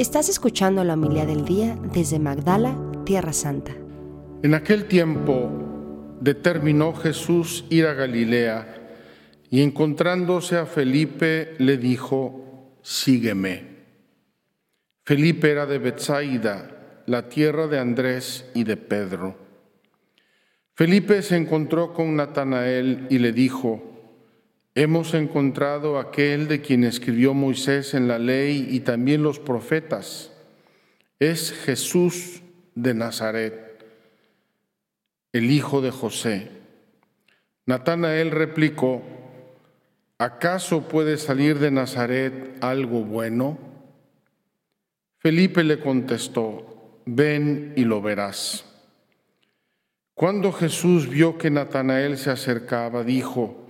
Estás 0.00 0.30
escuchando 0.30 0.82
la 0.82 0.94
humildad 0.94 1.26
del 1.26 1.44
día 1.44 1.76
desde 1.92 2.18
Magdala, 2.18 2.74
Tierra 3.04 3.34
Santa. 3.34 3.72
En 4.42 4.54
aquel 4.54 4.86
tiempo 4.86 6.16
determinó 6.22 6.94
Jesús 6.94 7.66
ir 7.68 7.84
a 7.84 7.92
Galilea 7.92 8.78
y 9.50 9.60
encontrándose 9.60 10.56
a 10.56 10.64
Felipe 10.64 11.54
le 11.58 11.76
dijo, 11.76 12.78
sígueme. 12.80 13.62
Felipe 15.04 15.50
era 15.50 15.66
de 15.66 15.76
Bethsaida, 15.76 17.02
la 17.04 17.28
tierra 17.28 17.66
de 17.66 17.78
Andrés 17.78 18.50
y 18.54 18.64
de 18.64 18.78
Pedro. 18.78 19.36
Felipe 20.72 21.20
se 21.20 21.36
encontró 21.36 21.92
con 21.92 22.16
Natanael 22.16 23.06
y 23.10 23.18
le 23.18 23.32
dijo, 23.32 23.89
hemos 24.82 25.12
encontrado 25.12 25.98
aquel 25.98 26.48
de 26.48 26.62
quien 26.62 26.84
escribió 26.84 27.34
Moisés 27.34 27.92
en 27.92 28.08
la 28.08 28.18
ley 28.18 28.66
y 28.70 28.80
también 28.80 29.22
los 29.22 29.38
profetas. 29.38 30.32
Es 31.18 31.52
Jesús 31.52 32.40
de 32.74 32.94
Nazaret, 32.94 33.84
el 35.34 35.50
hijo 35.50 35.82
de 35.82 35.90
José. 35.90 36.48
Natanael 37.66 38.30
replicó, 38.30 39.02
¿acaso 40.16 40.88
puede 40.88 41.18
salir 41.18 41.58
de 41.58 41.70
Nazaret 41.70 42.56
algo 42.62 43.02
bueno? 43.02 43.58
Felipe 45.18 45.62
le 45.62 45.78
contestó, 45.78 47.02
ven 47.04 47.74
y 47.76 47.84
lo 47.84 48.00
verás. 48.00 48.64
Cuando 50.14 50.52
Jesús 50.52 51.06
vio 51.06 51.36
que 51.36 51.50
Natanael 51.50 52.16
se 52.16 52.30
acercaba, 52.30 53.04
dijo, 53.04 53.69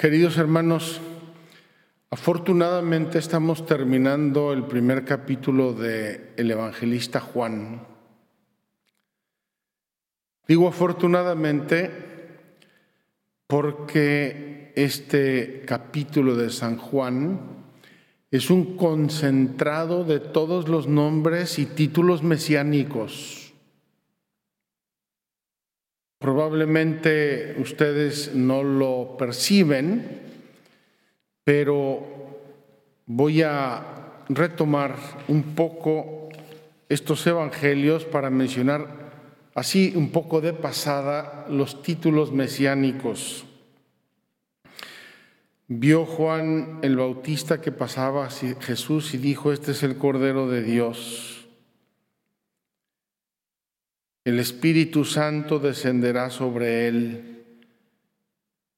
Queridos 0.00 0.38
hermanos, 0.38 0.98
afortunadamente 2.08 3.18
estamos 3.18 3.66
terminando 3.66 4.54
el 4.54 4.64
primer 4.64 5.04
capítulo 5.04 5.74
de 5.74 6.32
El 6.38 6.50
Evangelista 6.50 7.20
Juan. 7.20 7.86
Digo 10.48 10.68
afortunadamente 10.68 11.90
porque 13.46 14.72
este 14.74 15.64
capítulo 15.66 16.34
de 16.34 16.48
San 16.48 16.78
Juan 16.78 17.66
es 18.30 18.48
un 18.48 18.78
concentrado 18.78 20.04
de 20.04 20.18
todos 20.18 20.66
los 20.66 20.88
nombres 20.88 21.58
y 21.58 21.66
títulos 21.66 22.22
mesiánicos. 22.22 23.39
Probablemente 26.20 27.56
ustedes 27.58 28.34
no 28.34 28.62
lo 28.62 29.16
perciben, 29.16 30.20
pero 31.44 32.06
voy 33.06 33.40
a 33.40 34.26
retomar 34.28 34.96
un 35.28 35.54
poco 35.54 36.28
estos 36.90 37.26
evangelios 37.26 38.04
para 38.04 38.28
mencionar 38.28 39.12
así 39.54 39.94
un 39.96 40.10
poco 40.10 40.42
de 40.42 40.52
pasada 40.52 41.46
los 41.48 41.80
títulos 41.80 42.32
mesiánicos. 42.32 43.46
Vio 45.68 46.04
Juan 46.04 46.80
el 46.82 46.98
Bautista 46.98 47.62
que 47.62 47.72
pasaba 47.72 48.26
a 48.26 48.30
Jesús 48.30 49.14
y 49.14 49.16
dijo, 49.16 49.54
este 49.54 49.70
es 49.72 49.82
el 49.82 49.96
Cordero 49.96 50.50
de 50.50 50.62
Dios. 50.62 51.39
El 54.30 54.38
Espíritu 54.38 55.04
Santo 55.04 55.58
descenderá 55.58 56.30
sobre 56.30 56.86
él. 56.86 57.46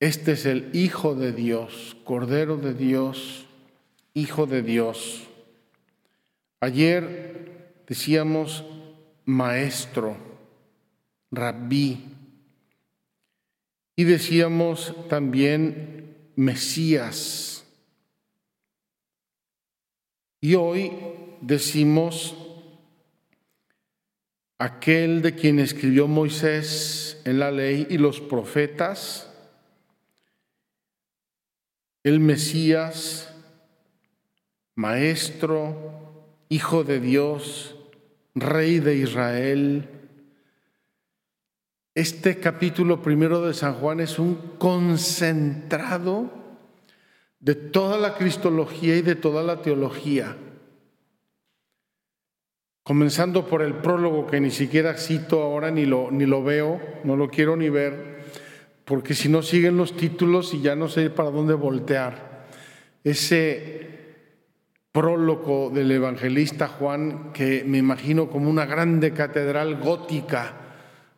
Este 0.01 0.33
es 0.33 0.47
el 0.47 0.71
Hijo 0.73 1.15
de 1.15 1.33
Dios, 1.33 1.95
Cordero 2.05 2.57
de 2.57 2.73
Dios, 2.73 3.45
Hijo 4.15 4.47
de 4.47 4.63
Dios. 4.63 5.29
Ayer 6.59 7.83
decíamos 7.87 8.65
Maestro 9.27 10.17
rabí. 11.31 12.03
Y 13.95 14.05
decíamos 14.05 14.95
también 15.11 16.17
Mesías. 16.35 17.67
Y 20.41 20.55
hoy 20.55 20.93
decimos 21.43 22.42
aquel 24.63 25.23
de 25.23 25.35
quien 25.35 25.59
escribió 25.59 26.07
Moisés 26.07 27.21
en 27.25 27.41
la 27.41 27.51
ley 27.51 27.85
y 27.91 27.99
los 27.99 28.21
profetas, 28.21 29.29
el 32.05 32.21
Mesías, 32.21 33.35
Maestro, 34.77 36.37
Hijo 36.49 36.85
de 36.85 37.01
Dios, 37.01 37.75
Rey 38.37 38.79
de 38.79 38.95
Israel, 38.95 39.89
este 41.97 42.39
capítulo 42.39 43.03
primero 43.03 43.45
de 43.45 43.55
San 43.55 43.75
Juan 43.75 43.99
es 43.99 44.21
un 44.21 44.37
concentrado 44.59 46.31
de 47.41 47.57
toda 47.57 47.99
la 47.99 48.15
cristología 48.15 48.97
y 48.97 49.03
de 49.03 49.17
toda 49.17 49.43
la 49.43 49.61
teología. 49.61 50.37
Comenzando 52.83 53.47
por 53.47 53.63
el 53.63 53.75
prólogo 53.75 54.27
que 54.27 54.41
ni 54.41 54.51
siquiera 54.51 54.95
cito 54.95 55.43
ahora 55.43 55.71
ni 55.71 55.87
lo, 55.87 56.11
ni 56.11 56.27
lo 56.27 56.43
veo, 56.43 56.81
no 57.05 57.15
lo 57.15 57.29
quiero 57.29 57.57
ni 57.57 57.69
ver, 57.69 58.25
porque 58.85 59.15
si 59.15 59.29
no 59.29 59.43
siguen 59.43 59.77
los 59.77 59.97
títulos 59.97 60.53
y 60.53 60.61
ya 60.61 60.75
no 60.75 60.89
sé 60.89 61.09
para 61.09 61.31
dónde 61.31 61.55
voltear. 61.55 62.47
Ese 63.05 63.89
prólogo 64.91 65.71
del 65.71 65.91
evangelista 65.91 66.69
Juan 66.69 67.33
que 67.33 67.65
me 67.65 67.79
imagino 67.79 68.29
como 68.29 68.51
una 68.51 68.67
grande 68.67 69.13
catedral 69.13 69.81
gótica 69.81 70.63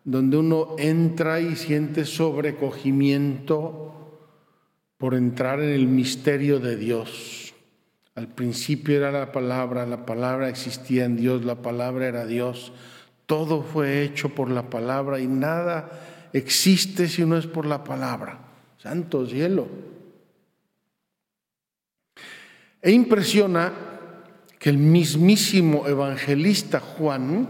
donde 0.04 0.36
uno 0.36 0.76
entra 0.78 1.40
y 1.40 1.56
siente 1.56 2.04
sobrecogimiento 2.04 4.20
por 4.98 5.14
entrar 5.14 5.60
en 5.60 5.70
el 5.70 5.88
misterio 5.88 6.60
de 6.60 6.76
Dios. 6.76 7.43
Al 8.14 8.28
principio 8.28 8.96
era 8.96 9.10
la 9.10 9.32
palabra, 9.32 9.86
la 9.86 10.06
palabra 10.06 10.48
existía 10.48 11.04
en 11.04 11.16
Dios, 11.16 11.44
la 11.44 11.56
palabra 11.56 12.06
era 12.06 12.26
Dios. 12.26 12.72
Todo 13.26 13.62
fue 13.62 14.02
hecho 14.02 14.28
por 14.28 14.50
la 14.50 14.70
palabra 14.70 15.18
y 15.18 15.26
nada 15.26 15.90
existe 16.32 17.08
si 17.08 17.24
no 17.24 17.36
es 17.36 17.46
por 17.46 17.66
la 17.66 17.82
palabra. 17.82 18.38
Santo 18.78 19.26
cielo. 19.26 19.66
E 22.82 22.92
impresiona 22.92 23.72
que 24.58 24.70
el 24.70 24.78
mismísimo 24.78 25.86
evangelista 25.86 26.80
Juan, 26.80 27.48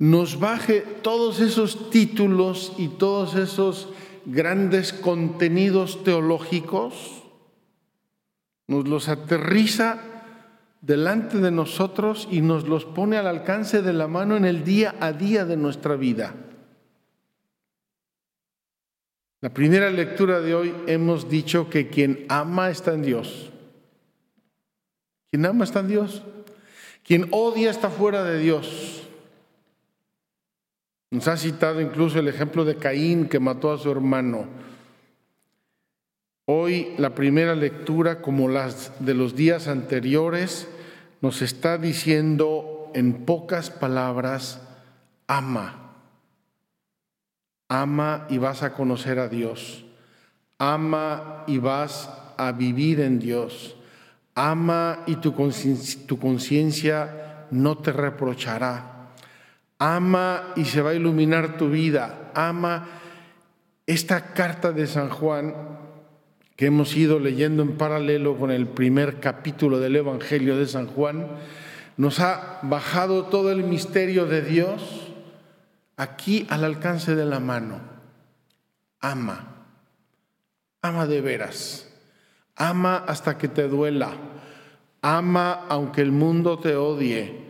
nos 0.00 0.40
baje 0.40 0.80
todos 0.80 1.40
esos 1.40 1.90
títulos 1.90 2.72
y 2.78 2.88
todos 2.88 3.34
esos 3.36 3.90
grandes 4.24 4.94
contenidos 4.94 6.02
teológicos, 6.04 7.19
nos 8.70 8.86
los 8.86 9.08
aterriza 9.08 9.98
delante 10.80 11.38
de 11.38 11.50
nosotros 11.50 12.28
y 12.30 12.40
nos 12.40 12.68
los 12.68 12.84
pone 12.84 13.16
al 13.16 13.26
alcance 13.26 13.82
de 13.82 13.92
la 13.92 14.06
mano 14.06 14.36
en 14.36 14.44
el 14.44 14.62
día 14.62 14.94
a 15.00 15.12
día 15.12 15.44
de 15.44 15.56
nuestra 15.56 15.96
vida. 15.96 16.32
La 19.40 19.52
primera 19.52 19.90
lectura 19.90 20.40
de 20.40 20.54
hoy 20.54 20.72
hemos 20.86 21.28
dicho 21.28 21.68
que 21.68 21.88
quien 21.88 22.26
ama 22.28 22.70
está 22.70 22.94
en 22.94 23.02
Dios. 23.02 23.50
Quien 25.32 25.46
ama 25.46 25.64
está 25.64 25.80
en 25.80 25.88
Dios. 25.88 26.22
Quien 27.02 27.26
odia 27.32 27.72
está 27.72 27.90
fuera 27.90 28.22
de 28.22 28.38
Dios. 28.38 29.02
Nos 31.10 31.26
ha 31.26 31.36
citado 31.36 31.80
incluso 31.80 32.20
el 32.20 32.28
ejemplo 32.28 32.64
de 32.64 32.76
Caín 32.76 33.28
que 33.28 33.40
mató 33.40 33.72
a 33.72 33.78
su 33.78 33.90
hermano. 33.90 34.69
Hoy 36.52 36.94
la 36.98 37.14
primera 37.14 37.54
lectura, 37.54 38.20
como 38.20 38.48
las 38.48 38.90
de 38.98 39.14
los 39.14 39.36
días 39.36 39.68
anteriores, 39.68 40.66
nos 41.20 41.42
está 41.42 41.78
diciendo 41.78 42.90
en 42.92 43.24
pocas 43.24 43.70
palabras, 43.70 44.60
ama. 45.28 45.92
Ama 47.68 48.26
y 48.28 48.38
vas 48.38 48.64
a 48.64 48.72
conocer 48.72 49.20
a 49.20 49.28
Dios. 49.28 49.84
Ama 50.58 51.44
y 51.46 51.58
vas 51.58 52.10
a 52.36 52.50
vivir 52.50 52.98
en 52.98 53.20
Dios. 53.20 53.76
Ama 54.34 55.04
y 55.06 55.14
tu 55.18 55.32
conciencia 56.18 57.46
no 57.52 57.78
te 57.78 57.92
reprochará. 57.92 59.12
Ama 59.78 60.52
y 60.56 60.64
se 60.64 60.82
va 60.82 60.90
a 60.90 60.94
iluminar 60.94 61.56
tu 61.56 61.70
vida. 61.70 62.32
Ama 62.34 62.88
esta 63.86 64.32
carta 64.34 64.72
de 64.72 64.88
San 64.88 65.10
Juan 65.10 65.54
que 66.60 66.66
hemos 66.66 66.94
ido 66.94 67.18
leyendo 67.18 67.62
en 67.62 67.78
paralelo 67.78 68.36
con 68.36 68.50
el 68.50 68.66
primer 68.66 69.18
capítulo 69.18 69.80
del 69.80 69.96
Evangelio 69.96 70.58
de 70.58 70.66
San 70.66 70.88
Juan, 70.88 71.26
nos 71.96 72.20
ha 72.20 72.58
bajado 72.60 73.24
todo 73.24 73.50
el 73.50 73.64
misterio 73.64 74.26
de 74.26 74.42
Dios 74.42 75.10
aquí 75.96 76.46
al 76.50 76.64
alcance 76.64 77.14
de 77.14 77.24
la 77.24 77.40
mano. 77.40 77.80
Ama, 79.00 79.64
ama 80.82 81.06
de 81.06 81.22
veras, 81.22 81.88
ama 82.56 83.04
hasta 83.08 83.38
que 83.38 83.48
te 83.48 83.66
duela, 83.66 84.10
ama 85.00 85.64
aunque 85.70 86.02
el 86.02 86.12
mundo 86.12 86.58
te 86.58 86.76
odie, 86.76 87.40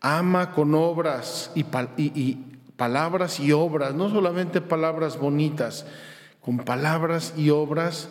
ama 0.00 0.50
con 0.50 0.74
obras 0.74 1.52
y, 1.54 1.64
y 1.98 2.58
palabras 2.76 3.38
y 3.38 3.52
obras, 3.52 3.94
no 3.94 4.10
solamente 4.10 4.60
palabras 4.60 5.18
bonitas, 5.18 5.86
con 6.40 6.58
palabras 6.58 7.32
y 7.36 7.50
obras 7.50 8.08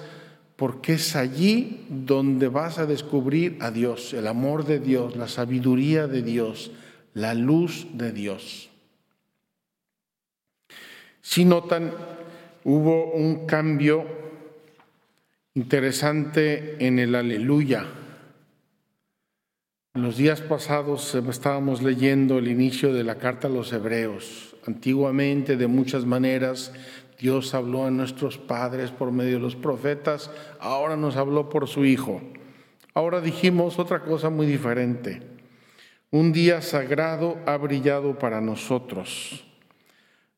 porque 0.55 0.93
es 0.93 1.15
allí 1.15 1.85
donde 1.89 2.47
vas 2.47 2.77
a 2.77 2.85
descubrir 2.85 3.57
a 3.59 3.71
Dios, 3.71 4.13
el 4.13 4.27
amor 4.27 4.65
de 4.65 4.79
Dios, 4.79 5.15
la 5.15 5.27
sabiduría 5.27 6.07
de 6.07 6.21
Dios, 6.21 6.71
la 7.13 7.33
luz 7.33 7.87
de 7.93 8.11
Dios. 8.11 8.69
Si 11.21 11.43
notan, 11.43 11.91
hubo 12.63 13.11
un 13.11 13.45
cambio 13.45 14.05
interesante 15.55 16.85
en 16.85 16.99
el 16.99 17.15
aleluya. 17.15 17.85
En 19.93 20.01
los 20.01 20.17
días 20.17 20.41
pasados 20.41 21.15
estábamos 21.15 21.81
leyendo 21.81 22.37
el 22.37 22.47
inicio 22.47 22.93
de 22.93 23.03
la 23.03 23.15
carta 23.15 23.47
a 23.47 23.51
los 23.51 23.73
hebreos. 23.73 24.55
Antiguamente, 24.67 25.57
de 25.57 25.67
muchas 25.67 26.05
maneras, 26.05 26.73
Dios 27.19 27.53
habló 27.53 27.85
a 27.85 27.91
nuestros 27.91 28.37
padres 28.37 28.91
por 28.91 29.11
medio 29.11 29.33
de 29.33 29.39
los 29.39 29.55
profetas, 29.55 30.31
ahora 30.59 30.95
nos 30.95 31.15
habló 31.15 31.49
por 31.49 31.67
su 31.67 31.85
Hijo. 31.85 32.21
Ahora 32.93 33.21
dijimos 33.21 33.79
otra 33.79 34.01
cosa 34.03 34.29
muy 34.29 34.45
diferente. 34.45 35.21
Un 36.11 36.31
día 36.31 36.61
sagrado 36.61 37.37
ha 37.45 37.57
brillado 37.57 38.17
para 38.17 38.41
nosotros. 38.41 39.45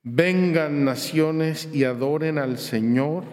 Vengan 0.03 0.85
naciones 0.85 1.69
y 1.73 1.83
adoren 1.83 2.37
al 2.37 2.57
Señor, 2.57 3.25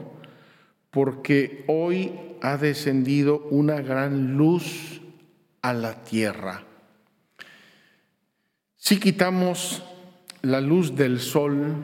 porque 0.91 1.65
hoy 1.69 2.13
ha 2.43 2.57
descendido 2.57 3.47
una 3.51 3.81
gran 3.81 4.37
luz 4.37 5.01
a 5.63 5.73
la 5.73 6.03
tierra. 6.05 6.65
Si 8.77 9.01
quitamos 9.01 9.83
la 10.43 10.61
luz 10.61 10.95
del 10.95 11.21
sol, 11.21 11.75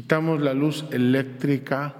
quitamos 0.00 0.40
la 0.40 0.54
luz 0.54 0.86
eléctrica, 0.92 1.94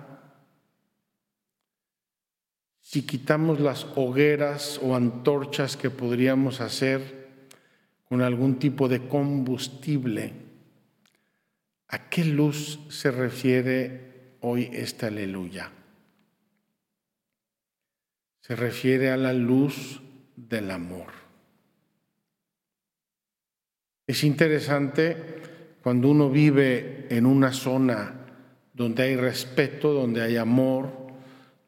si 2.81 3.03
quitamos 3.03 3.61
las 3.61 3.87
hogueras 3.95 4.81
o 4.83 4.97
antorchas 4.97 5.77
que 5.77 5.91
podríamos 5.91 6.63
hacer 6.63 7.29
con 8.09 8.23
algún 8.23 8.59
tipo 8.59 8.89
de 8.89 9.07
combustible, 9.07 10.33
¿a 11.89 12.09
qué 12.09 12.25
luz 12.25 12.81
se 12.89 13.11
refiere 13.11 14.37
hoy 14.41 14.71
esta 14.73 15.09
aleluya? 15.09 15.71
Se 18.41 18.57
refiere 18.57 19.11
a 19.11 19.19
la 19.19 19.35
luz 19.35 20.01
del 20.37 20.71
amor. 20.71 21.13
Es 24.07 24.25
interesante 24.25 25.60
cuando 25.83 26.11
uno 26.11 26.31
vive 26.31 27.07
en 27.11 27.27
una 27.27 27.53
zona 27.53 28.15
donde 28.75 29.03
hay 29.03 29.17
respeto, 29.17 29.93
donde 29.93 30.23
hay 30.23 30.37
amor, 30.37 30.91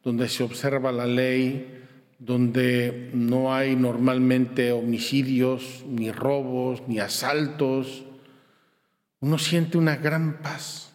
donde 0.03 0.29
se 0.29 0.43
observa 0.43 0.91
la 0.91 1.07
ley, 1.07 1.81
donde 2.19 3.09
no 3.13 3.53
hay 3.53 3.75
normalmente 3.75 4.71
homicidios, 4.71 5.83
ni 5.87 6.11
robos, 6.11 6.83
ni 6.87 6.99
asaltos, 6.99 8.03
uno 9.19 9.37
siente 9.37 9.77
una 9.77 9.95
gran 9.95 10.41
paz, 10.41 10.93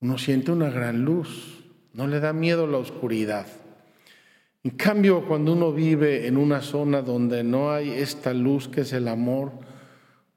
uno 0.00 0.16
siente 0.16 0.52
una 0.52 0.70
gran 0.70 1.04
luz, 1.04 1.64
no 1.92 2.06
le 2.06 2.20
da 2.20 2.32
miedo 2.32 2.66
la 2.66 2.78
oscuridad. 2.78 3.46
En 4.62 4.72
cambio, 4.72 5.26
cuando 5.26 5.54
uno 5.54 5.72
vive 5.72 6.26
en 6.26 6.36
una 6.36 6.60
zona 6.60 7.02
donde 7.02 7.42
no 7.42 7.72
hay 7.72 7.90
esta 7.90 8.32
luz 8.34 8.68
que 8.68 8.82
es 8.82 8.92
el 8.92 9.08
amor, 9.08 9.69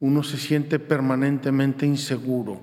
uno 0.04 0.22
se 0.22 0.36
siente 0.36 0.80
permanentemente 0.80 1.86
inseguro. 1.86 2.60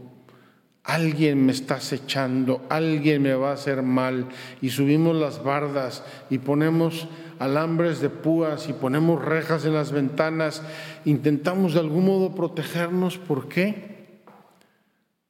Alguien 0.85 1.47
me 1.47 1.53
está 1.53 1.77
acechando, 1.77 2.67
alguien 2.69 3.23
me 3.23 3.33
va 3.33 3.49
a 3.49 3.55
hacer 3.55 3.83
mal 3.83 4.29
y 4.61 4.69
subimos 4.69 5.17
las 5.17 5.43
bardas 5.43 6.05
y 6.29 6.37
ponemos 6.37 7.09
alambres 7.39 8.01
de 8.03 8.11
púas 8.11 8.69
y 8.69 8.75
ponemos 8.75 9.25
rejas 9.25 9.65
en 9.65 9.73
las 9.73 9.91
ventanas, 9.91 10.63
intentamos 11.07 11.73
de 11.73 11.81
algún 11.81 12.05
modo 12.05 12.35
protegernos. 12.35 13.17
¿Por 13.17 13.49
qué? 13.49 14.21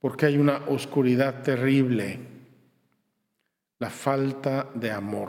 Porque 0.00 0.26
hay 0.26 0.36
una 0.36 0.62
oscuridad 0.66 1.44
terrible, 1.44 2.18
la 3.78 3.90
falta 3.90 4.66
de 4.74 4.90
amor. 4.90 5.28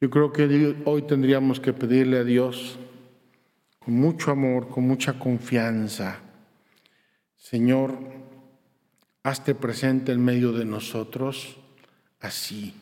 Yo 0.00 0.08
creo 0.10 0.32
que 0.32 0.76
hoy 0.84 1.02
tendríamos 1.02 1.58
que 1.58 1.72
pedirle 1.72 2.18
a 2.18 2.24
Dios 2.24 2.78
con 3.88 3.98
mucho 3.98 4.30
amor, 4.30 4.68
con 4.68 4.86
mucha 4.86 5.18
confianza. 5.18 6.18
Señor, 7.36 7.98
hazte 9.22 9.54
presente 9.54 10.12
en 10.12 10.22
medio 10.22 10.52
de 10.52 10.66
nosotros 10.66 11.56
así, 12.20 12.74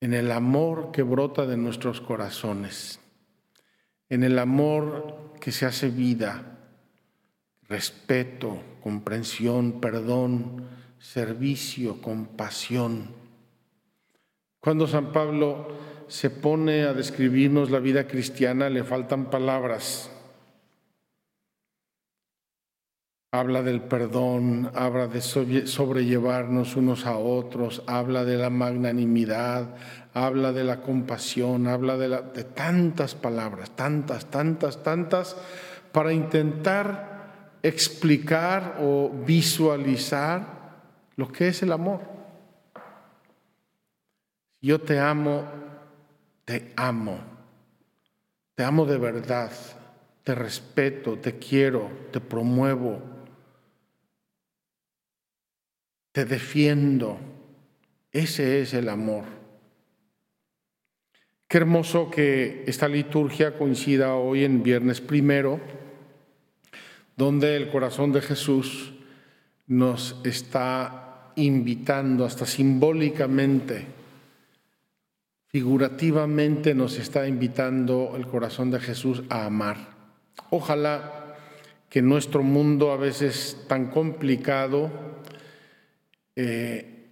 en 0.00 0.14
el 0.14 0.30
amor 0.30 0.92
que 0.92 1.02
brota 1.02 1.46
de 1.46 1.56
nuestros 1.56 2.00
corazones, 2.00 3.00
en 4.08 4.22
el 4.22 4.38
amor 4.38 5.32
que 5.40 5.50
se 5.50 5.66
hace 5.66 5.88
vida, 5.88 6.56
respeto, 7.68 8.62
comprensión, 8.80 9.80
perdón, 9.80 10.64
servicio, 11.00 12.00
compasión. 12.00 13.08
Cuando 14.60 14.86
San 14.86 15.10
Pablo 15.10 15.66
se 16.10 16.28
pone 16.28 16.82
a 16.82 16.92
describirnos 16.92 17.70
la 17.70 17.78
vida 17.78 18.08
cristiana, 18.08 18.68
le 18.68 18.82
faltan 18.82 19.30
palabras. 19.30 20.10
Habla 23.32 23.62
del 23.62 23.82
perdón, 23.82 24.72
habla 24.74 25.06
de 25.06 25.20
sobrellevarnos 25.20 26.74
unos 26.74 27.06
a 27.06 27.16
otros, 27.16 27.84
habla 27.86 28.24
de 28.24 28.36
la 28.38 28.50
magnanimidad, 28.50 29.76
habla 30.12 30.50
de 30.50 30.64
la 30.64 30.80
compasión, 30.80 31.68
habla 31.68 31.96
de, 31.96 32.08
de 32.08 32.42
tantas 32.42 33.14
palabras, 33.14 33.70
tantas, 33.76 34.26
tantas, 34.26 34.82
tantas, 34.82 35.36
para 35.92 36.12
intentar 36.12 37.58
explicar 37.62 38.78
o 38.80 39.12
visualizar 39.24 40.80
lo 41.14 41.30
que 41.30 41.46
es 41.46 41.62
el 41.62 41.70
amor. 41.70 42.00
Yo 44.60 44.80
te 44.80 44.98
amo, 44.98 45.44
te 46.50 46.72
amo, 46.74 47.16
te 48.56 48.64
amo 48.64 48.84
de 48.84 48.98
verdad, 48.98 49.52
te 50.24 50.34
respeto, 50.34 51.16
te 51.16 51.38
quiero, 51.38 51.88
te 52.10 52.18
promuevo, 52.18 53.00
te 56.10 56.24
defiendo. 56.24 57.20
Ese 58.10 58.62
es 58.62 58.74
el 58.74 58.88
amor. 58.88 59.26
Qué 61.46 61.58
hermoso 61.58 62.10
que 62.10 62.64
esta 62.66 62.88
liturgia 62.88 63.56
coincida 63.56 64.16
hoy 64.16 64.42
en 64.42 64.64
viernes 64.64 65.00
primero, 65.00 65.60
donde 67.16 67.54
el 67.54 67.70
corazón 67.70 68.10
de 68.10 68.22
Jesús 68.22 68.92
nos 69.68 70.20
está 70.24 71.30
invitando 71.36 72.24
hasta 72.24 72.44
simbólicamente, 72.44 73.99
figurativamente 75.50 76.74
nos 76.74 76.98
está 76.98 77.26
invitando 77.26 78.14
el 78.16 78.26
corazón 78.26 78.70
de 78.70 78.80
Jesús 78.80 79.24
a 79.28 79.46
amar. 79.46 79.76
Ojalá 80.50 81.36
que 81.88 82.02
nuestro 82.02 82.42
mundo 82.42 82.92
a 82.92 82.96
veces 82.96 83.64
tan 83.68 83.90
complicado 83.90 84.90
eh, 86.36 87.08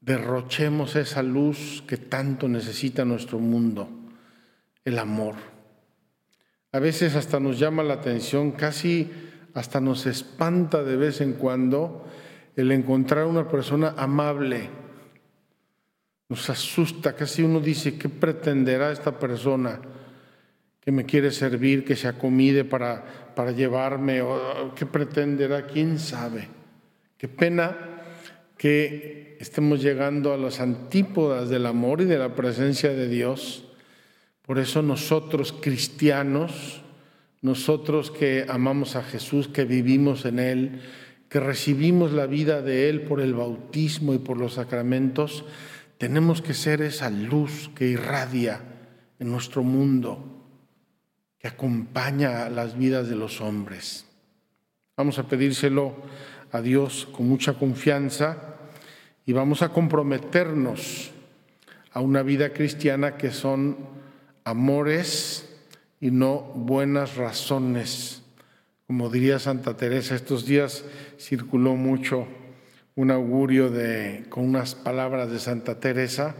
derrochemos 0.00 0.96
esa 0.96 1.22
luz 1.22 1.84
que 1.86 1.96
tanto 1.96 2.48
necesita 2.48 3.04
nuestro 3.04 3.38
mundo, 3.38 3.88
el 4.84 4.98
amor. 4.98 5.36
A 6.72 6.80
veces 6.80 7.14
hasta 7.14 7.38
nos 7.38 7.58
llama 7.58 7.82
la 7.84 7.94
atención, 7.94 8.52
casi 8.52 9.10
hasta 9.54 9.80
nos 9.80 10.06
espanta 10.06 10.82
de 10.82 10.96
vez 10.96 11.20
en 11.20 11.34
cuando 11.34 12.04
el 12.56 12.72
encontrar 12.72 13.26
una 13.26 13.48
persona 13.48 13.94
amable. 13.96 14.68
Nos 16.28 16.50
asusta, 16.50 17.14
casi 17.14 17.42
uno 17.42 17.60
dice, 17.60 17.98
¿qué 17.98 18.08
pretenderá 18.08 18.92
esta 18.92 19.18
persona 19.18 19.80
que 20.80 20.92
me 20.92 21.04
quiere 21.04 21.30
servir, 21.30 21.84
que 21.84 21.96
se 21.96 22.08
acomide 22.08 22.64
para, 22.64 23.32
para 23.34 23.52
llevarme? 23.52 24.20
¿O 24.22 24.74
¿Qué 24.74 24.86
pretenderá? 24.86 25.66
¿Quién 25.66 25.98
sabe? 25.98 26.48
Qué 27.16 27.28
pena 27.28 27.76
que 28.56 29.36
estemos 29.40 29.82
llegando 29.82 30.32
a 30.32 30.36
las 30.36 30.60
antípodas 30.60 31.48
del 31.48 31.66
amor 31.66 32.00
y 32.00 32.04
de 32.04 32.18
la 32.18 32.34
presencia 32.34 32.90
de 32.90 33.08
Dios 33.08 33.64
por 34.48 34.58
eso 34.58 34.80
nosotros 34.80 35.52
cristianos, 35.52 36.80
nosotros 37.42 38.10
que 38.10 38.46
amamos 38.48 38.96
a 38.96 39.02
Jesús, 39.02 39.46
que 39.46 39.66
vivimos 39.66 40.24
en 40.24 40.38
Él, 40.38 40.80
que 41.28 41.38
recibimos 41.38 42.14
la 42.14 42.24
vida 42.24 42.62
de 42.62 42.88
Él 42.88 43.02
por 43.02 43.20
el 43.20 43.34
bautismo 43.34 44.14
y 44.14 44.18
por 44.18 44.38
los 44.38 44.54
sacramentos, 44.54 45.44
tenemos 45.98 46.40
que 46.40 46.54
ser 46.54 46.80
esa 46.80 47.10
luz 47.10 47.70
que 47.74 47.86
irradia 47.86 48.60
en 49.18 49.30
nuestro 49.30 49.64
mundo, 49.64 50.46
que 51.38 51.48
acompaña 51.48 52.48
las 52.48 52.78
vidas 52.78 53.08
de 53.08 53.16
los 53.16 53.40
hombres. 53.40 54.06
Vamos 54.96 55.18
a 55.18 55.28
pedírselo 55.28 55.94
a 56.52 56.60
Dios 56.60 57.08
con 57.12 57.28
mucha 57.28 57.54
confianza 57.54 58.56
y 59.26 59.32
vamos 59.32 59.62
a 59.62 59.70
comprometernos 59.70 61.10
a 61.92 62.00
una 62.00 62.22
vida 62.22 62.52
cristiana 62.52 63.16
que 63.16 63.30
son 63.30 63.76
amores 64.44 65.48
y 66.00 66.10
no 66.10 66.38
buenas 66.54 67.16
razones. 67.16 68.22
Como 68.86 69.10
diría 69.10 69.38
Santa 69.38 69.76
Teresa, 69.76 70.14
estos 70.14 70.46
días 70.46 70.84
circuló 71.18 71.74
mucho 71.74 72.26
un 72.98 73.12
augurio 73.12 73.70
de, 73.70 74.24
con 74.28 74.44
unas 74.44 74.74
palabras 74.74 75.30
de 75.30 75.38
Santa 75.38 75.78
Teresa, 75.78 76.34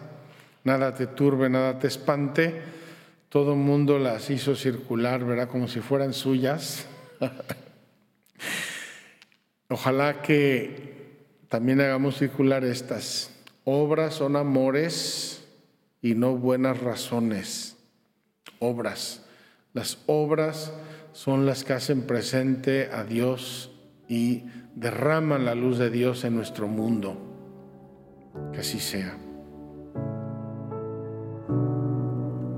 nada 0.65 0.93
te 0.93 1.07
turbe, 1.07 1.49
nada 1.49 1.79
te 1.79 1.87
espante, 1.87 2.61
todo 3.29 3.53
el 3.53 3.61
mundo 3.61 4.01
las 4.01 4.29
hizo 4.29 4.57
circular, 4.57 5.25
¿verdad? 5.25 5.49
Como 5.49 5.69
si 5.69 5.79
fueran 5.79 6.13
suyas. 6.13 6.87
Ojalá 9.69 10.21
que 10.21 11.29
también 11.49 11.81
hagamos 11.81 12.19
circular 12.19 12.65
estas. 12.65 13.31
Obras 13.63 14.15
son 14.15 14.35
amores 14.35 15.45
y 16.03 16.17
no 16.17 16.37
buenas 16.37 16.81
razones 16.81 17.77
obras. 18.59 19.23
Las 19.75 19.99
obras 20.07 20.73
son 21.13 21.47
las 21.47 21.63
que 21.63 21.75
hacen 21.75 22.03
presente 22.03 22.91
a 22.93 23.05
Dios 23.05 23.71
y 24.09 24.45
derraman 24.75 25.45
la 25.45 25.55
luz 25.55 25.79
de 25.79 25.91
Dios 25.91 26.25
en 26.25 26.35
nuestro 26.35 26.67
mundo. 26.67 27.17
Que 28.53 28.61
así 28.61 28.81
sea. 28.81 29.17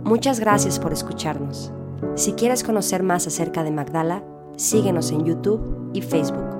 Muchas 0.04 0.40
gracias 0.40 0.78
por 0.78 0.92
escucharnos. 0.92 1.72
Si 2.16 2.32
quieres 2.32 2.64
conocer 2.64 3.02
más 3.02 3.26
acerca 3.26 3.62
de 3.62 3.70
Magdala, 3.70 4.24
síguenos 4.56 5.12
en 5.12 5.24
YouTube 5.24 5.90
y 5.92 6.02
Facebook. 6.02 6.59